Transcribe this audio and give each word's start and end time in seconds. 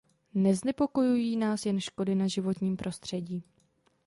Neznepokojují 0.33 1.35
nás 1.37 1.65
jen 1.65 1.79
škody 1.81 2.15
na 2.15 2.27
životním 2.27 2.77
prostředí. 2.77 3.43